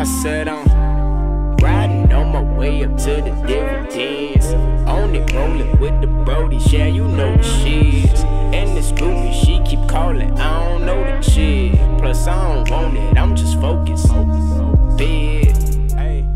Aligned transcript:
Riding 0.00 0.48
on 2.10 2.32
my 2.32 2.40
way 2.40 2.84
up 2.84 2.96
to 2.96 3.16
the 3.16 3.44
dividends. 3.46 4.46
On 4.88 5.14
it, 5.14 5.30
rolling 5.34 5.78
with 5.78 6.00
the 6.00 6.06
Brodies, 6.06 6.72
yeah, 6.72 6.86
you 6.86 7.06
know 7.06 7.36
the 7.36 7.42
shit. 7.42 8.24
And 8.24 8.74
this 8.74 8.92
groupie, 8.92 9.44
she 9.44 9.60
keep 9.68 9.86
calling, 9.90 10.40
I 10.40 10.70
don't 10.70 10.86
know 10.86 11.04
the 11.04 11.20
shit. 11.20 11.74
Plus, 11.98 12.26
I 12.26 12.64
don't 12.64 12.70
want 12.70 12.96
it, 12.96 13.18
I'm 13.18 13.36
just 13.36 13.60
focused. 13.60 14.08
Big. 14.96 15.54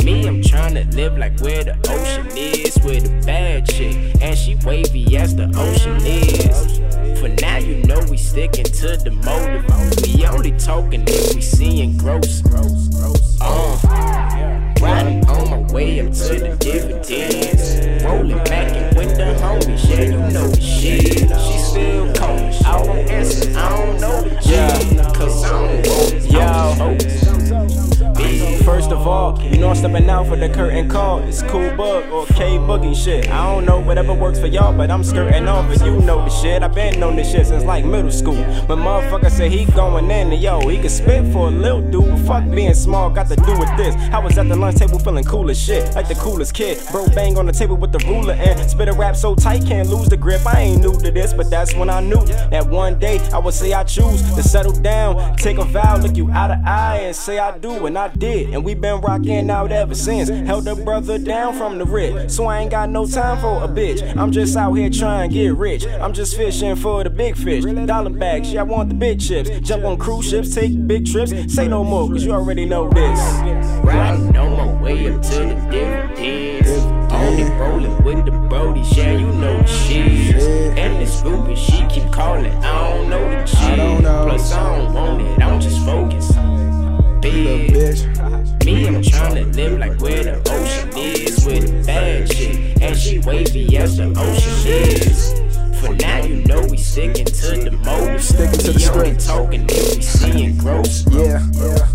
Me, 0.04 0.28
I'm 0.28 0.42
trying 0.42 0.74
to 0.74 0.84
live 0.94 1.16
like 1.16 1.40
where 1.40 1.64
the 1.64 1.78
ocean 1.89 2.26
is, 2.36 2.76
where 2.84 3.00
the 3.00 3.08
bad 3.25 3.67
chick, 3.67 3.96
and 4.20 4.36
she 4.36 4.56
wavy 4.56 5.17
as 5.17 5.34
the 5.34 5.50
ocean 5.56 5.96
is. 6.04 6.82
For 7.18 7.28
now, 7.40 7.56
you 7.56 7.82
know 7.84 7.98
we 8.11 8.18
sticking 8.18 8.67
to 8.67 8.98
the 8.98 9.11
motive. 9.11 9.64
We 10.03 10.26
only 10.26 10.53
talking 10.58 11.04
if 11.06 11.34
we 11.34 11.40
seeing 11.40 11.96
gross. 11.96 12.43
The 19.61 19.67
homies, 19.67 19.90
yeah, 19.90 20.03
you 20.03 20.32
know 20.32 20.49
the 20.49 20.61
shit. 20.61 21.14
You 29.04 29.58
know 29.58 29.68
I'm 29.68 29.75
stepping 29.75 30.08
out 30.08 30.29
for 30.29 30.36
the 30.36 30.49
curtain 30.49 30.89
call. 30.89 31.18
It's 31.25 31.43
cool 31.43 31.76
bug 31.76 32.11
or 32.11 32.25
K 32.25 32.56
boogie 32.56 32.97
shit. 32.97 33.28
I 33.28 33.53
don't 33.53 33.67
know 33.67 33.78
whatever 33.78 34.15
works 34.15 34.41
for 34.41 34.47
y'all, 34.47 34.75
but 34.75 34.91
I'm 34.91 35.05
skirting 35.05 35.47
off 35.47 35.70
and 35.70 35.78
you 35.83 36.01
know 36.06 36.25
the 36.25 36.31
shit. 36.31 36.62
I've 36.62 36.75
been 36.75 37.03
on 37.03 37.15
this 37.15 37.31
shit 37.31 37.48
since 37.48 37.65
like 37.65 37.84
middle 37.84 38.11
school. 38.11 38.43
But 38.67 38.78
motherfucker 38.78 39.31
said 39.31 39.53
he 39.53 39.67
going 39.67 40.06
in 40.06 40.33
and 40.33 40.43
yo, 40.43 40.67
he 40.69 40.78
can 40.78 40.89
spit 40.89 41.31
for 41.34 41.48
a 41.48 41.51
little 41.51 41.83
dude. 41.83 42.19
Fuck 42.27 42.51
being 42.51 42.73
small, 42.73 43.11
got 43.11 43.28
to 43.28 43.37
do 43.37 43.59
with 43.59 43.77
this. 43.77 43.95
I 44.11 44.19
was 44.20 44.39
at 44.39 44.48
the 44.48 44.56
lunch 44.56 44.78
table 44.78 44.98
feeling 44.98 45.25
cool 45.25 45.50
as 45.50 45.61
shit, 45.62 45.95
like 45.95 46.09
the 46.09 46.15
coolest 46.15 46.55
kid. 46.55 46.81
Bro 46.91 47.09
bang 47.09 47.37
on 47.37 47.45
the 47.45 47.53
table 47.53 47.77
with 47.77 47.93
the 47.93 48.03
ruler 48.06 48.33
and 48.33 48.71
spit 48.71 48.89
a 48.89 48.95
rap 48.95 49.17
so 49.17 49.34
tight 49.34 49.67
can't 49.67 49.91
lose 49.91 50.09
the 50.09 50.17
grip. 50.17 50.47
I 50.47 50.61
ain't 50.61 50.81
new 50.81 50.98
to 51.00 51.11
this, 51.11 51.34
but 51.34 51.50
that's 51.50 51.75
when 51.75 51.91
I 51.91 52.00
knew 52.00 52.25
that 52.25 52.67
one 52.67 52.98
day 52.98 53.19
I 53.34 53.39
would 53.39 53.53
say 53.53 53.75
I 53.75 53.84
choose 53.84 54.23
to 54.34 54.43
settle 54.43 54.73
down, 54.73 55.37
take 55.37 55.59
a 55.59 55.65
vow, 55.65 55.98
look 55.98 56.17
you 56.17 56.31
out 56.31 56.50
of 56.50 56.59
eye 56.65 57.00
and 57.03 57.15
say 57.15 57.39
I 57.39 57.59
do, 57.59 57.84
and 57.84 57.98
I 57.98 58.09
did. 58.09 58.55
And 58.55 58.65
we 58.65 58.73
been 58.73 58.94
rocking 59.00 59.50
out 59.50 59.73
ever 59.73 59.95
since. 59.95 60.28
Held 60.28 60.69
a 60.69 60.75
brother 60.75 61.19
down 61.19 61.55
from 61.55 61.78
the 61.78 61.84
rip, 61.84 62.31
so 62.31 62.47
I 62.47 62.61
ain't 62.61 62.70
got 62.70 62.91
no 62.91 63.06
time 63.06 63.39
for 63.41 63.62
a 63.62 63.69
bitch. 63.69 64.17
I'm 64.17 64.33
just 64.33 64.56
out 64.56 64.73
here 64.75 64.91
trying 64.91 65.31
to 65.31 65.34
get 65.34 65.55
rich. 65.55 65.87
I'm 65.87 66.12
just 66.12 66.37
fishing 66.37 66.77
for 66.77 67.05
the 67.05 67.11
big 67.11 67.37
fish. 67.37 67.65
Dollar 67.65 68.11
bags, 68.11 68.53
yeah, 68.53 68.61
I 68.61 68.65
want 68.65 68.89
the 68.89 68.95
big 68.95 69.20
chips. 69.20 69.50
Jump 69.61 69.84
on 69.84 69.98
cruise 69.98 70.28
ships, 70.28 70.55
take 70.55 70.87
big 70.87 71.06
trips. 71.06 71.33
Say 71.53 71.69
no 71.69 71.84
more, 71.84 72.09
cause 72.09 72.25
you 72.25 72.33
already 72.33 72.65
know 72.65 72.89
this. 72.91 73.19
Riding 73.84 74.37
on 74.37 74.56
my 74.56 74.83
way 74.83 75.12
up 75.12 75.22
to 75.22 75.31
the 75.31 75.69
dividends. 75.70 76.03
Wavy 93.25 93.77
as 93.77 93.97
the 93.97 94.08
ocean 94.17 94.53
is. 94.67 95.44
For 95.80 95.94
now, 95.97 96.25
you 96.25 96.36
know 96.44 96.62
we 96.70 96.78
sticking 96.78 97.27
to 97.27 97.33
the 97.33 97.71
motive. 97.84 98.22
Sticking 98.22 98.59
to 98.60 98.72
the 98.72 98.81
script. 98.81 99.26
talking 99.26 99.66
if 99.69 99.97
we 99.97 100.03
seeing 100.03 100.56
gross. 100.56 101.04
Yeah, 101.10 101.44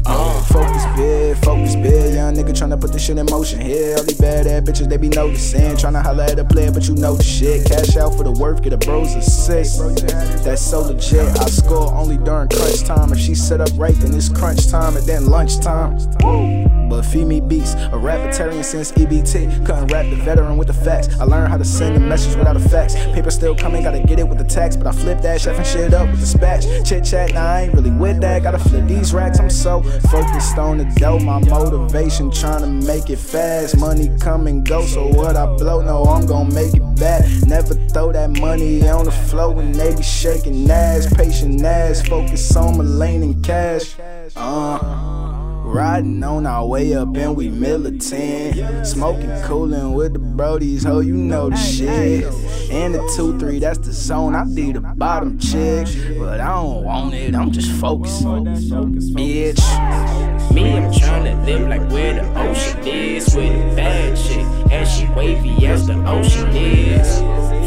uh, 0.05 0.41
focus 0.43 0.85
big, 0.95 1.37
focus 1.37 1.75
big. 1.75 2.13
Young 2.13 2.35
nigga 2.35 2.51
tryna 2.51 2.79
put 2.79 2.93
this 2.93 3.03
shit 3.03 3.17
in 3.17 3.25
motion. 3.25 3.59
Here, 3.59 3.95
all 3.97 4.03
these 4.03 4.19
bad 4.19 4.45
ass 4.45 4.61
bitches, 4.61 4.89
they 4.89 4.97
be 4.97 5.09
noticing. 5.09 5.75
Tryna 5.75 6.03
holler 6.03 6.25
at 6.25 6.37
a 6.37 6.45
player, 6.45 6.71
but 6.71 6.87
you 6.87 6.95
know 6.95 7.15
the 7.15 7.23
shit. 7.23 7.65
Cash 7.65 7.97
out 7.97 8.15
for 8.15 8.23
the 8.23 8.31
work, 8.31 8.61
get 8.61 8.73
a 8.73 8.77
bros 8.77 9.15
assist. 9.15 9.79
That's 10.43 10.61
so 10.61 10.81
legit. 10.81 11.27
I 11.39 11.45
score 11.45 11.91
only 11.93 12.17
during 12.17 12.49
crunch 12.49 12.83
time. 12.83 13.11
If 13.11 13.19
she 13.19 13.33
set 13.33 13.59
up 13.59 13.69
right, 13.75 13.95
then 13.95 14.13
it's 14.13 14.29
crunch 14.29 14.67
time, 14.67 14.97
and 14.97 15.05
then 15.07 15.25
lunchtime. 15.25 15.97
But 16.19 16.68
feed 17.09 17.25
me 17.25 17.41
beats, 17.41 17.73
a 17.73 17.97
rapitarian 17.97 18.63
since 18.63 18.91
EBT. 18.91 19.65
Couldn't 19.65 19.87
rap 19.87 20.05
the 20.09 20.15
veteran 20.17 20.57
with 20.57 20.67
the 20.67 20.73
facts. 20.73 21.19
I 21.19 21.23
learned 21.23 21.49
how 21.49 21.57
to 21.57 21.65
send 21.65 21.95
a 21.97 21.99
message 21.99 22.35
without 22.35 22.55
a 22.55 22.59
fax. 22.59 22.93
Paper 22.95 23.31
still 23.31 23.55
coming, 23.55 23.83
gotta 23.83 23.99
get 23.99 24.19
it 24.19 24.27
with 24.27 24.37
the 24.37 24.43
tax. 24.43 24.75
But 24.75 24.87
I 24.87 24.91
flip 24.91 25.21
that, 25.21 25.41
chefing 25.41 25.65
shit 25.65 25.93
up 25.93 26.09
with 26.09 26.19
the 26.19 26.37
spatch. 26.37 26.87
Chit 26.87 27.03
chat, 27.05 27.33
nah, 27.33 27.41
I 27.41 27.61
ain't 27.61 27.73
really 27.73 27.91
with 27.91 28.21
that. 28.21 28.43
Gotta 28.43 28.59
flip 28.59 28.87
these 28.87 29.13
racks, 29.13 29.39
I'm 29.39 29.49
so 29.49 29.81
focused 30.11 30.57
on 30.57 30.77
the 30.77 30.85
dough. 30.97 31.19
My 31.19 31.39
motivation 31.39 32.31
trying 32.31 32.61
to 32.61 32.87
make 32.87 33.09
it 33.09 33.19
fast. 33.19 33.77
Money 33.77 34.09
come 34.19 34.47
and 34.47 34.65
go, 34.67 34.85
so 34.85 35.07
what 35.07 35.35
I 35.35 35.45
blow, 35.57 35.81
no, 35.81 36.03
I'm 36.03 36.25
gonna 36.25 36.53
make 36.53 36.73
it 36.75 36.95
back. 36.99 37.25
Never 37.45 37.73
throw 37.89 38.11
that 38.11 38.29
money 38.39 38.87
on 38.87 39.05
the 39.05 39.11
floor 39.11 39.53
when 39.53 39.71
they 39.71 39.95
be 39.95 40.03
shaking 40.03 40.69
ass. 40.69 41.11
Patient 41.13 41.61
ass, 41.63 42.07
focus 42.07 42.55
on 42.55 42.77
my 42.77 42.83
lane 42.83 43.23
and 43.23 43.43
cash. 43.43 43.95
Uh. 44.35 45.08
Riding 45.71 46.23
on 46.23 46.47
our 46.47 46.65
way 46.65 46.93
up 46.95 47.15
and 47.15 47.35
we 47.37 47.49
militant. 47.49 48.87
Smoking, 48.87 49.29
cooling 49.43 49.93
with 49.93 50.13
the 50.13 50.19
brodies, 50.19 50.83
ho, 50.83 50.99
you 50.99 51.13
know 51.13 51.49
the 51.49 51.55
shit. 51.55 52.25
And 52.71 52.95
the 52.95 53.13
2 53.15 53.37
3, 53.37 53.59
that's 53.59 53.77
the 53.77 53.93
zone. 53.93 54.35
I 54.35 54.45
be 54.45 54.71
the 54.71 54.81
bottom 54.81 55.37
chick, 55.37 55.87
but 56.17 56.41
I 56.41 56.47
don't 56.55 56.83
want 56.83 57.13
it, 57.13 57.35
I'm 57.35 57.51
just 57.51 57.71
focused. 57.79 58.23
Bitch. 58.23 59.61
Me, 60.53 60.77
I'm 60.77 60.91
trying 60.91 61.25
to 61.25 61.35
live 61.45 61.67
like 61.69 61.87
where 61.91 62.15
the 62.15 62.39
ocean 62.39 62.87
is. 62.87 63.35
With 63.35 63.45
a 63.45 63.75
bad 63.75 64.17
chick, 64.17 64.45
and 64.71 64.87
she 64.87 65.05
wavy 65.13 65.67
as 65.67 65.85
the 65.85 65.93
ocean 66.09 66.49
is. 66.55 67.19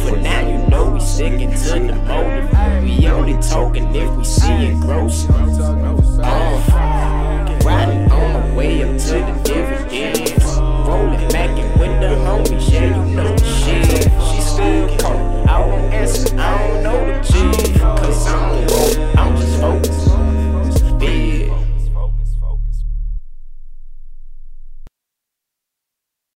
For 0.08 0.16
now, 0.16 0.40
you 0.48 0.58
know 0.68 0.90
we 0.90 1.00
sticking 1.00 1.52
to 1.52 1.56
the 1.56 1.94
motive. 2.08 2.50
We 2.82 3.06
only 3.08 3.34
talking 3.40 3.94
if 3.94 4.10
we 4.16 4.24
see 4.24 4.66
it 4.66 4.80
gross. 4.80 5.26